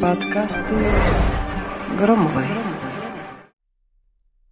Подкасты 0.00 0.74
Громовой. 1.98 2.46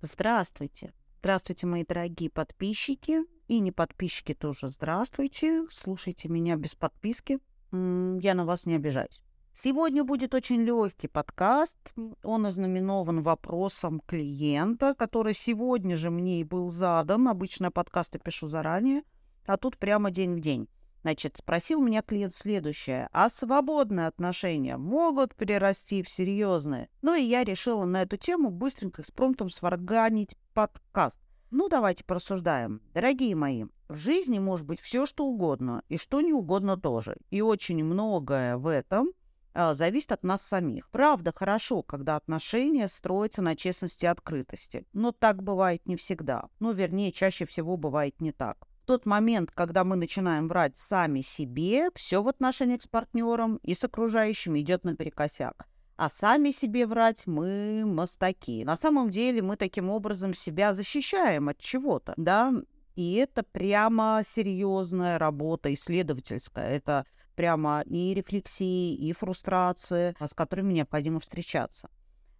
Здравствуйте. 0.03 0.93
Здравствуйте, 1.21 1.67
мои 1.67 1.83
дорогие 1.83 2.29
подписчики. 2.29 3.21
И 3.49 3.61
не 3.61 3.73
подписчики 3.73 4.35
тоже 4.35 4.69
здравствуйте. 4.69 5.65
Слушайте 5.71 6.29
меня 6.29 6.57
без 6.57 6.75
подписки. 6.75 7.39
Я 7.73 8.35
на 8.35 8.45
вас 8.45 8.67
не 8.67 8.75
обижаюсь. 8.75 9.23
Сегодня 9.55 10.05
будет 10.05 10.35
очень 10.35 10.61
легкий 10.61 11.09
подкаст. 11.09 11.79
Он 12.23 12.45
ознаменован 12.45 13.23
вопросом 13.23 14.01
клиента, 14.01 14.95
который 14.95 15.33
сегодня 15.33 15.97
же 15.97 16.11
мне 16.11 16.43
и 16.43 16.45
был 16.45 16.69
задан. 16.69 17.29
Обычно 17.29 17.71
подкасты 17.71 18.19
пишу 18.19 18.47
заранее, 18.47 19.05
а 19.47 19.57
тут 19.57 19.79
прямо 19.79 20.11
день 20.11 20.35
в 20.35 20.41
день. 20.41 20.69
Значит, 21.03 21.37
спросил 21.37 21.83
меня 21.83 22.03
клиент 22.03 22.35
следующее. 22.35 23.09
А 23.13 23.29
свободные 23.29 24.07
отношения 24.07 24.77
могут 24.77 25.35
перерасти 25.35 26.03
в 26.03 26.09
серьезные? 26.09 26.89
Ну 27.03 27.15
и 27.15 27.23
я 27.23 27.45
решила 27.45 27.85
на 27.85 28.03
эту 28.03 28.17
тему 28.17 28.51
быстренько 28.51 29.03
экспромтом 29.03 29.51
сварганить 29.51 30.37
подкаст. 30.55 31.21
Ну, 31.51 31.69
давайте 31.69 32.05
порассуждаем. 32.05 32.81
Дорогие 32.95 33.35
мои, 33.35 33.67
в 33.89 33.97
жизни 33.97 34.39
может 34.39 34.65
быть 34.65 34.81
все, 34.81 35.05
что 35.05 35.27
угодно, 35.27 35.83
и 35.89 35.99
что 35.99 36.23
не 36.23 36.33
угодно 36.33 36.79
тоже. 36.79 37.19
И 37.31 37.43
очень 37.43 37.85
многое 37.85 38.57
в 38.57 38.69
этом 38.69 39.11
а, 39.53 39.75
зависит 39.75 40.13
от 40.13 40.23
нас 40.23 40.41
самих. 40.41 40.89
Правда, 40.91 41.33
хорошо, 41.35 41.83
когда 41.83 42.17
отношения 42.17 42.89
строятся 42.89 43.43
на 43.43 43.55
честности 43.55 44.05
и 44.05 44.09
открытости. 44.09 44.87
Но 44.93 45.13
так 45.13 45.43
бывает 45.43 45.87
не 45.87 45.97
всегда. 45.97 46.49
Ну, 46.59 46.73
вернее, 46.73 47.13
чаще 47.13 47.45
всего 47.45 47.77
бывает 47.77 48.21
не 48.21 48.33
так. 48.33 48.67
Тот 48.93 49.07
момент, 49.07 49.51
когда 49.51 49.85
мы 49.85 49.97
начинаем 49.97 50.49
врать 50.49 50.77
сами 50.77 51.23
себе, 51.23 51.89
все 51.95 52.23
в 52.23 52.29
отношениях 52.29 52.83
с 52.83 52.87
партнером 52.87 53.57
и 53.63 53.73
с 53.73 53.83
окружающими 53.85 54.61
идет 54.61 54.85
наперекосяк. 54.85 55.67
А 55.97 56.11
сами 56.11 56.51
себе 56.51 56.87
врать 56.87 57.27
мы 57.27 57.85
мастаки. 57.87 58.67
На 58.67 58.77
самом 58.77 59.09
деле 59.09 59.41
мы 59.41 59.57
таким 59.57 59.89
образом 59.89 60.35
себя 60.35 60.75
защищаем 60.75 61.49
от 61.49 61.57
чего-то, 61.57 62.13
да, 62.19 62.53
и 62.95 63.15
это 63.15 63.43
прямо 63.43 64.21
серьезная 64.27 65.19
работа 65.19 65.73
исследовательская. 65.73 66.69
Это 66.69 67.07
прямо 67.35 67.81
и 67.87 68.13
рефлексии, 68.13 68.95
и 68.95 69.15
фрустрации, 69.15 70.15
с 70.21 70.35
которыми 70.35 70.75
необходимо 70.75 71.19
встречаться. 71.19 71.89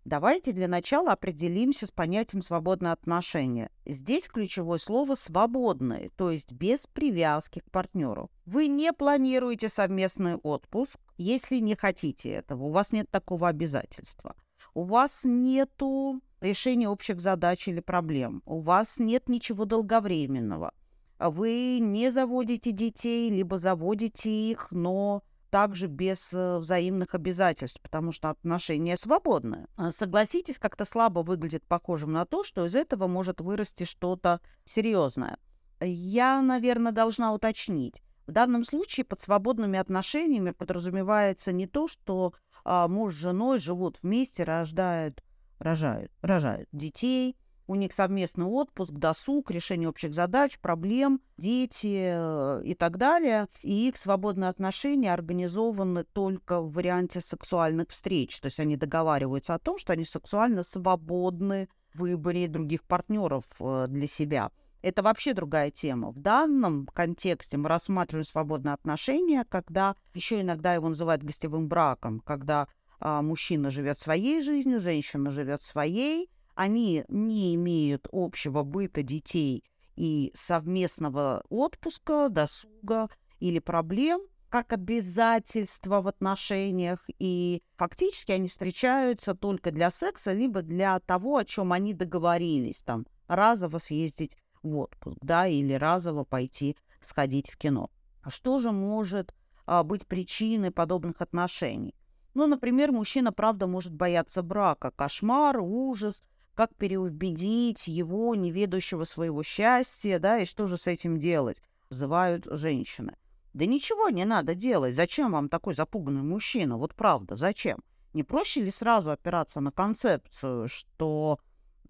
Давайте 0.05 0.51
для 0.53 0.67
начала 0.67 1.13
определимся 1.13 1.87
с 1.87 1.93
понятием 1.93 2.43
«свободное 2.43 2.91
отношение». 2.91 3.71
Здесь 3.87 4.27
ключевое 4.27 4.79
слово 4.79 5.15
«свободное», 5.15 6.11
то 6.17 6.33
есть 6.33 6.51
без 6.51 6.89
привязки 6.89 7.61
к 7.61 7.71
партнеру. 7.71 8.29
Вы 8.45 8.67
не 8.67 8.93
планируете 8.93 9.69
совместный 9.69 10.35
отпуск, 10.35 10.99
если 11.19 11.59
не 11.59 11.77
хотите 11.77 12.31
этого, 12.31 12.65
у 12.65 12.71
вас 12.71 12.91
нет 12.91 13.09
такого 13.11 13.47
обязательства. 13.47 14.35
У 14.75 14.83
вас 14.83 15.21
нету 15.23 16.21
решения 16.41 16.89
общих 16.89 17.21
задач 17.21 17.69
или 17.69 17.79
проблем, 17.79 18.43
у 18.45 18.59
вас 18.59 18.99
нет 18.99 19.29
ничего 19.29 19.67
долговременного. 19.67 20.73
Вы 21.21 21.79
не 21.81 22.11
заводите 22.11 22.73
детей, 22.73 23.31
либо 23.31 23.57
заводите 23.57 24.29
их, 24.29 24.67
но 24.73 25.23
также 25.53 25.87
без 25.87 26.33
э, 26.33 26.57
взаимных 26.57 27.15
обязательств, 27.15 27.79
потому 27.83 28.11
что 28.11 28.31
отношения 28.31 28.97
свободные. 28.97 29.67
А 29.77 29.93
согласитесь, 29.93 30.57
как-то 30.57 30.87
слабо 30.87 31.21
выглядит 31.21 31.63
похожим 31.67 32.11
на 32.11 32.25
то, 32.25 32.43
что 32.43 32.65
из 32.65 32.75
этого 32.75 33.07
может 33.07 33.43
вырасти 33.43 33.85
что-то 33.85 34.41
серьезное. 34.65 35.37
Я, 35.79 36.41
наверное, 36.41 36.91
должна 36.91 37.35
уточнить. 37.35 38.03
В 38.27 38.33
данном 38.33 38.65
случае 38.65 39.05
под 39.05 39.21
свободными 39.21 39.79
отношениями 39.79 40.53
подразумевается 40.53 41.53
не 41.53 41.67
то, 41.67 41.87
что 41.87 42.33
а, 42.65 42.89
муж 42.89 43.13
с 43.13 43.19
женой 43.19 43.59
живут 43.59 43.99
вместе, 44.03 44.45
рождают, 44.45 45.23
рожают, 45.59 46.11
рожают 46.23 46.71
детей, 46.73 47.37
у 47.73 47.75
них 47.75 47.95
совместный 47.95 48.45
отпуск, 48.45 48.93
досуг, 48.93 49.51
решение 49.51 49.89
общих 49.89 50.13
задач, 50.13 50.59
проблем, 50.59 51.23
дети 51.39 52.13
э, 52.15 52.63
и 52.65 52.75
так 52.75 52.99
далее. 52.99 53.49
И 53.63 53.89
их 53.89 53.97
свободные 53.97 54.51
отношения 54.51 55.13
организованы 55.13 56.05
только 56.05 56.61
в 56.61 56.73
варианте 56.73 57.21
сексуальных 57.21 57.89
встреч. 57.89 58.39
То 58.41 58.47
есть 58.47 58.61
они 58.61 58.77
договариваются 58.77 59.55
о 59.55 59.59
том, 59.59 59.79
что 59.79 59.95
они 59.95 60.05
сексуально 60.05 60.63
свободны 60.63 61.71
в 61.95 62.01
выборе 62.01 62.47
других 62.47 62.83
партнеров 62.83 63.45
э, 63.59 63.87
для 63.89 64.07
себя. 64.07 64.51
Это 64.83 65.03
вообще 65.03 65.33
другая 65.33 65.71
тема. 65.71 66.11
В 66.11 66.19
данном 66.19 66.87
контексте 66.93 67.57
мы 67.57 67.71
рассматриваем 67.71 68.25
свободные 68.25 68.75
отношения, 68.75 69.47
когда 69.49 69.97
еще 70.13 70.43
иногда 70.43 70.75
его 70.75 70.91
называют 70.91 71.23
гостевым 71.23 71.69
браком, 71.69 72.21
когда 72.21 72.69
а, 73.01 73.23
мужчина 73.23 73.71
живет 73.71 73.99
своей 73.99 74.43
жизнью, 74.43 74.79
женщина 74.79 75.31
живет 75.31 75.63
своей, 75.63 76.29
они 76.63 77.05
не 77.09 77.55
имеют 77.57 78.07
общего 78.13 78.63
быта 78.63 79.03
детей 79.03 79.65
и 79.97 80.31
совместного 80.35 81.45
отпуска, 81.49 82.29
досуга 82.29 83.09
или 83.41 83.59
проблем, 83.59 84.23
как 84.49 84.73
обязательства 84.73 86.01
в 86.01 86.09
отношениях, 86.09 87.05
и 87.19 87.63
фактически 87.77 88.33
они 88.33 88.49
встречаются 88.49 89.35
только 89.35 89.73
для 89.73 89.91
секса, 89.91 90.33
либо 90.33 90.63
для 90.63 91.01
того, 91.01 91.39
о 91.39 91.45
чем 91.45 91.73
они 91.73 91.95
договорились, 91.95 92.83
там, 92.83 93.07
разово 93.27 93.79
съездить 93.79 94.37
в 94.63 94.77
отпуск, 94.77 95.19
да, 95.21 95.49
или 95.49 95.73
разово 95.73 96.25
пойти 96.25 96.77
сходить 97.01 97.51
в 97.51 97.57
кино. 97.57 97.91
Что 98.29 98.61
же 98.61 98.71
может 98.71 99.35
а, 99.67 99.83
быть 99.83 100.07
причиной 100.07 100.71
подобных 100.71 101.23
отношений? 101.23 101.95
Ну, 102.35 102.47
например, 102.47 102.93
мужчина, 102.93 103.33
правда, 103.33 103.67
может 103.67 103.93
бояться 103.93 104.43
брака, 104.43 104.91
кошмар, 104.91 105.59
ужас, 105.61 106.23
как 106.55 106.75
переубедить 106.75 107.89
его, 107.89 108.35
неведущего 108.35 109.05
своего 109.05 109.43
счастья, 109.43 110.19
да, 110.19 110.39
и 110.39 110.45
что 110.45 110.67
же 110.67 110.77
с 110.77 110.87
этим 110.87 111.19
делать, 111.19 111.63
взывают 111.89 112.47
женщины. 112.51 113.17
Да 113.55 113.67
ничего 113.67 114.09
не 114.09 114.25
надо 114.25 114.55
делать. 114.55 114.95
Зачем 114.95 115.33
вам 115.33 115.49
такой 115.49 115.75
запуганный 115.75 116.23
мужчина? 116.23 116.77
Вот 116.77 116.95
правда, 116.95 117.37
зачем? 117.37 117.81
Не 118.15 118.23
проще 118.23 118.63
ли 118.63 118.71
сразу 118.71 119.11
опираться 119.11 119.61
на 119.61 119.73
концепцию, 119.73 120.69
что 120.69 121.39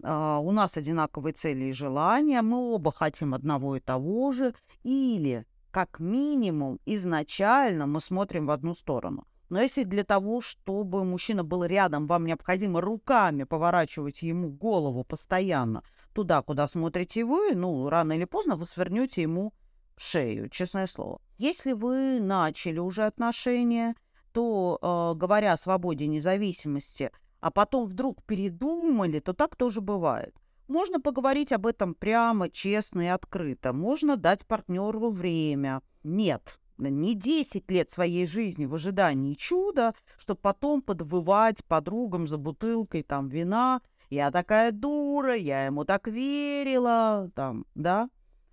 э, 0.01 0.39
у 0.41 0.51
нас 0.51 0.77
одинаковые 0.77 1.33
цели 1.33 1.65
и 1.65 1.73
желания, 1.73 2.41
мы 2.41 2.57
оба 2.73 2.91
хотим 2.91 3.33
одного 3.33 3.75
и 3.77 3.79
того 3.79 4.31
же, 4.31 4.53
или, 4.83 5.45
как 5.71 5.99
минимум, 5.99 6.79
изначально 6.85 7.87
мы 7.87 7.99
смотрим 7.99 8.45
в 8.45 8.51
одну 8.51 8.73
сторону. 8.73 9.25
Но 9.53 9.61
если 9.61 9.83
для 9.83 10.03
того, 10.03 10.41
чтобы 10.41 11.03
мужчина 11.03 11.43
был 11.43 11.63
рядом, 11.63 12.07
вам 12.07 12.25
необходимо 12.25 12.81
руками 12.81 13.43
поворачивать 13.43 14.23
ему 14.23 14.49
голову 14.49 15.03
постоянно 15.03 15.83
туда, 16.13 16.41
куда 16.41 16.67
смотрите 16.67 17.23
вы, 17.23 17.53
ну, 17.53 17.87
рано 17.87 18.13
или 18.13 18.25
поздно 18.25 18.55
вы 18.55 18.65
свернете 18.65 19.21
ему 19.21 19.53
шею, 19.95 20.49
честное 20.49 20.87
слово. 20.87 21.21
Если 21.37 21.73
вы 21.73 22.19
начали 22.19 22.79
уже 22.79 23.03
отношения, 23.03 23.93
то, 24.31 24.79
э, 24.81 25.19
говоря 25.19 25.53
о 25.53 25.57
свободе 25.57 26.05
и 26.05 26.07
независимости, 26.07 27.11
а 27.39 27.51
потом 27.51 27.85
вдруг 27.85 28.23
передумали, 28.23 29.19
то 29.19 29.33
так 29.33 29.55
тоже 29.55 29.81
бывает. 29.81 30.33
Можно 30.67 30.99
поговорить 30.99 31.51
об 31.51 31.67
этом 31.67 31.93
прямо, 31.93 32.49
честно 32.49 33.01
и 33.01 33.05
открыто. 33.05 33.71
Можно 33.71 34.17
дать 34.17 34.47
партнеру 34.47 35.11
время. 35.11 35.83
Нет, 36.03 36.57
не 36.77 37.15
10 37.15 37.69
лет 37.71 37.89
своей 37.89 38.25
жизни 38.25 38.65
в 38.65 38.73
ожидании 38.75 39.33
чуда, 39.33 39.93
чтобы 40.17 40.39
потом 40.41 40.81
подвывать 40.81 41.63
подругам 41.65 42.27
за 42.27 42.37
бутылкой 42.37 43.03
там 43.03 43.29
вина. 43.29 43.81
Я 44.09 44.31
такая 44.31 44.71
дура, 44.71 45.35
я 45.35 45.65
ему 45.65 45.85
так 45.85 46.07
верила, 46.07 47.31
там, 47.35 47.65
да. 47.75 48.09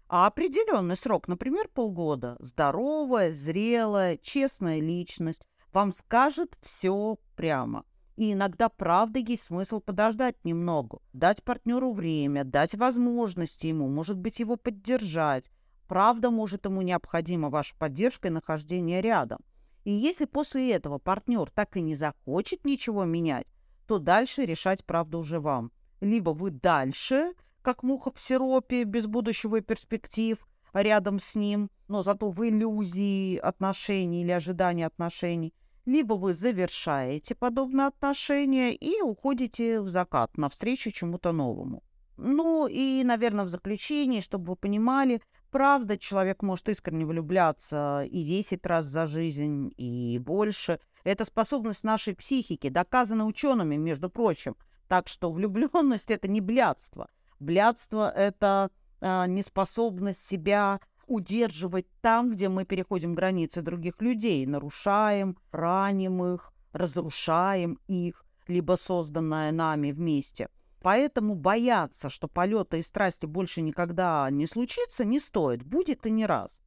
А 0.08 0.26
определенный 0.26 0.96
срок, 0.96 1.28
например, 1.28 1.68
полгода, 1.68 2.36
здоровая, 2.40 3.30
зрелая, 3.30 4.16
честная 4.16 4.80
личность, 4.80 5.42
вам 5.72 5.92
скажет 5.92 6.58
все 6.62 7.18
прямо. 7.36 7.84
И 8.16 8.32
иногда, 8.32 8.68
правда, 8.68 9.18
есть 9.18 9.44
смысл 9.44 9.80
подождать 9.80 10.44
немного, 10.44 10.98
дать 11.12 11.42
партнеру 11.42 11.92
время, 11.92 12.44
дать 12.44 12.74
возможности 12.74 13.68
ему, 13.68 13.88
может 13.88 14.18
быть, 14.18 14.40
его 14.40 14.56
поддержать, 14.56 15.50
Правда, 15.90 16.30
может, 16.30 16.66
ему 16.66 16.82
необходима 16.82 17.50
ваша 17.50 17.74
поддержка 17.74 18.28
и 18.28 18.30
нахождение 18.30 19.00
рядом. 19.00 19.40
И 19.82 19.90
если 19.90 20.24
после 20.24 20.70
этого 20.70 20.98
партнер 20.98 21.50
так 21.50 21.76
и 21.76 21.80
не 21.80 21.96
захочет 21.96 22.64
ничего 22.64 23.04
менять, 23.04 23.48
то 23.88 23.98
дальше 23.98 24.46
решать 24.46 24.84
правду 24.84 25.18
уже 25.18 25.40
вам. 25.40 25.72
Либо 26.00 26.30
вы 26.30 26.52
дальше, 26.52 27.32
как 27.60 27.82
муха 27.82 28.12
в 28.12 28.20
сиропе, 28.20 28.84
без 28.84 29.08
будущего 29.08 29.56
и 29.56 29.62
перспектив, 29.62 30.38
рядом 30.72 31.18
с 31.18 31.34
ним, 31.34 31.72
но 31.88 32.04
зато 32.04 32.30
в 32.30 32.48
иллюзии 32.48 33.36
отношений 33.38 34.22
или 34.22 34.30
ожидания 34.30 34.86
отношений, 34.86 35.52
либо 35.86 36.14
вы 36.14 36.34
завершаете 36.34 37.34
подобные 37.34 37.88
отношения 37.88 38.76
и 38.76 39.02
уходите 39.02 39.80
в 39.80 39.88
закат 39.88 40.38
навстречу 40.38 40.92
чему-то 40.92 41.32
новому. 41.32 41.82
Ну 42.16 42.68
и, 42.68 43.02
наверное, 43.02 43.44
в 43.44 43.48
заключении, 43.48 44.20
чтобы 44.20 44.50
вы 44.50 44.56
понимали, 44.56 45.22
Правда, 45.50 45.98
человек 45.98 46.42
может 46.42 46.68
искренне 46.68 47.04
влюбляться 47.04 48.04
и 48.04 48.22
10 48.22 48.64
раз 48.66 48.86
за 48.86 49.06
жизнь, 49.06 49.72
и 49.76 50.18
больше. 50.18 50.78
Это 51.02 51.24
способность 51.24 51.82
нашей 51.82 52.14
психики, 52.14 52.68
доказана 52.68 53.26
учеными, 53.26 53.76
между 53.76 54.10
прочим. 54.10 54.56
Так 54.86 55.08
что 55.08 55.32
влюбленность 55.32 56.10
это 56.10 56.28
не 56.28 56.40
блядство. 56.40 57.08
Блядство 57.40 58.10
это 58.10 58.70
э, 59.00 59.26
неспособность 59.26 60.24
себя 60.24 60.80
удерживать 61.06 61.86
там, 62.00 62.30
где 62.30 62.48
мы 62.48 62.64
переходим 62.64 63.14
границы 63.14 63.62
других 63.62 64.00
людей, 64.00 64.46
нарушаем, 64.46 65.36
раним 65.50 66.24
их, 66.24 66.52
разрушаем 66.72 67.80
их, 67.88 68.24
либо 68.46 68.76
созданное 68.76 69.50
нами 69.50 69.90
вместе. 69.90 70.48
Поэтому 70.80 71.34
бояться, 71.34 72.08
что 72.08 72.26
полета 72.26 72.78
и 72.78 72.82
страсти 72.82 73.26
больше 73.26 73.60
никогда 73.60 74.28
не 74.30 74.46
случится, 74.46 75.04
не 75.04 75.20
стоит. 75.20 75.62
Будет 75.62 76.06
и 76.06 76.10
не 76.10 76.26
раз. 76.26 76.62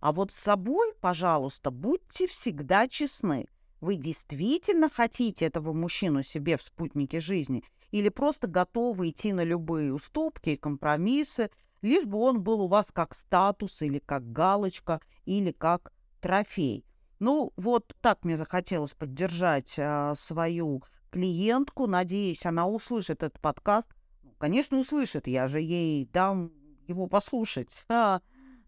А 0.00 0.12
вот 0.12 0.32
с 0.32 0.36
собой, 0.36 0.92
пожалуйста, 1.00 1.70
будьте 1.70 2.26
всегда 2.26 2.88
честны. 2.88 3.48
Вы 3.80 3.96
действительно 3.96 4.90
хотите 4.90 5.46
этого 5.46 5.72
мужчину 5.72 6.22
себе 6.22 6.56
в 6.56 6.62
спутнике 6.62 7.20
жизни 7.20 7.64
или 7.90 8.08
просто 8.08 8.46
готовы 8.46 9.10
идти 9.10 9.32
на 9.32 9.44
любые 9.44 9.94
уступки 9.94 10.50
и 10.50 10.56
компромиссы, 10.56 11.50
лишь 11.80 12.04
бы 12.04 12.18
он 12.18 12.42
был 12.42 12.62
у 12.62 12.66
вас 12.66 12.90
как 12.92 13.14
статус 13.14 13.82
или 13.82 13.98
как 13.98 14.30
галочка 14.32 15.00
или 15.24 15.52
как 15.52 15.92
трофей. 16.20 16.84
Ну, 17.18 17.52
вот 17.56 17.94
так 18.00 18.24
мне 18.24 18.36
захотелось 18.36 18.92
поддержать 18.92 19.76
а, 19.78 20.14
свою 20.14 20.82
клиентку. 21.14 21.86
Надеюсь, 21.86 22.44
она 22.44 22.66
услышит 22.66 23.22
этот 23.22 23.40
подкаст. 23.40 23.88
Ну, 24.24 24.32
конечно, 24.36 24.78
услышит. 24.78 25.28
Я 25.28 25.46
же 25.46 25.60
ей 25.60 26.06
дам 26.06 26.50
его 26.88 27.06
послушать. 27.06 27.76
А, 27.88 28.20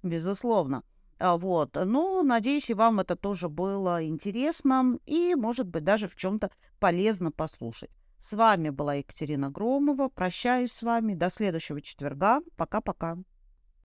безусловно. 0.05 0.85
А, 1.19 1.37
вот. 1.37 1.75
Ну, 1.75 2.23
надеюсь, 2.23 2.71
и 2.71 2.75
вам 2.75 3.01
это 3.01 3.17
тоже 3.17 3.49
было 3.49 4.07
интересно 4.07 4.99
и, 5.07 5.35
может 5.35 5.67
быть, 5.67 5.83
даже 5.83 6.07
в 6.07 6.15
чем-то 6.15 6.51
полезно 6.79 7.33
послушать. 7.33 7.91
С 8.19 8.33
вами 8.33 8.71
была 8.71 8.95
Екатерина 8.95 9.51
Громова. 9.51 10.09
Прощаюсь 10.09 10.73
с 10.73 10.83
вами. 10.83 11.15
До 11.15 11.31
следующего 11.31 11.81
четверга. 11.83 12.41
Пока-пока. 12.57 13.19